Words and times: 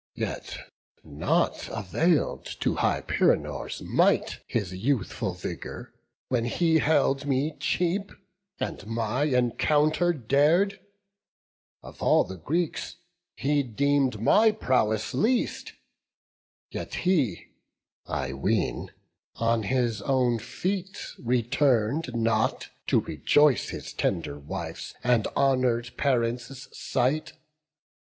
Yet 0.15 0.57
nought 1.03 1.69
avail'd 1.71 2.47
to 2.61 2.77
Hyperenor's 2.77 3.83
might 3.83 4.39
His 4.47 4.73
youthful 4.73 5.35
vigour, 5.35 5.93
when 6.27 6.45
he 6.45 6.79
held 6.79 7.27
me 7.27 7.53
cheap, 7.59 8.11
And 8.59 8.87
my 8.87 9.25
encounter 9.25 10.11
dar'd; 10.11 10.79
of 11.83 12.01
all 12.01 12.23
the 12.23 12.37
Greeks 12.37 12.95
He 13.35 13.61
deem'd 13.61 14.19
my 14.19 14.51
prowess 14.51 15.13
least; 15.13 15.73
yet 16.71 16.95
he, 17.05 17.49
I 18.07 18.33
ween, 18.33 18.91
On 19.35 19.61
his 19.61 20.01
own 20.01 20.39
feet 20.39 20.97
return'd 21.19 22.15
not, 22.15 22.69
to 22.87 23.01
rejoice 23.01 23.69
His 23.69 23.93
tender 23.93 24.39
wife's 24.39 24.95
and 25.03 25.27
honour'd 25.37 25.95
parents' 25.95 26.67
sight. 26.75 27.33